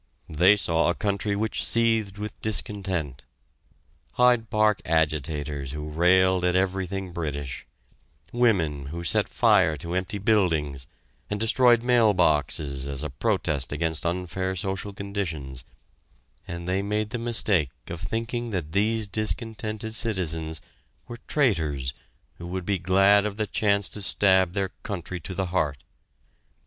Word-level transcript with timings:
They 0.29 0.55
saw 0.55 0.89
a 0.89 0.95
country 0.95 1.35
which 1.35 1.63
seethed 1.63 2.17
with 2.17 2.41
discontent 2.41 3.23
Hyde 4.13 4.49
Park 4.49 4.81
agitators 4.83 5.73
who 5.73 5.87
railed 5.91 6.43
at 6.43 6.55
everything 6.55 7.11
British, 7.11 7.67
women 8.31 8.87
who 8.87 9.03
set 9.03 9.29
fire 9.29 9.77
to 9.77 9.93
empty 9.93 10.17
buildings, 10.17 10.87
and 11.29 11.39
destroyed 11.39 11.83
mail 11.83 12.15
boxes 12.15 12.87
as 12.89 13.03
a 13.03 13.11
protest 13.11 13.71
against 13.71 14.03
unfair 14.03 14.55
social 14.55 14.91
conditions 14.91 15.63
and 16.47 16.67
they 16.67 16.81
made 16.81 17.11
the 17.11 17.19
mistake 17.19 17.69
of 17.85 18.01
thinking 18.01 18.49
that 18.49 18.71
these 18.71 19.05
discontented 19.05 19.93
citizens 19.93 20.61
were 21.07 21.19
traitors 21.27 21.93
who 22.39 22.47
would 22.47 22.65
be 22.65 22.79
glad 22.79 23.23
of 23.27 23.37
the 23.37 23.45
chance 23.45 23.87
to 23.89 24.01
stab 24.01 24.53
their 24.53 24.69
country 24.81 25.19
to 25.19 25.35
the 25.35 25.45
heart. 25.53 25.83